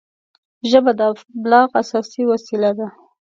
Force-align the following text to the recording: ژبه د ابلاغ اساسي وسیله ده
ژبه 0.69 0.91
د 0.99 1.01
ابلاغ 1.11 1.67
اساسي 1.81 2.23
وسیله 2.31 2.71
ده 2.77 2.87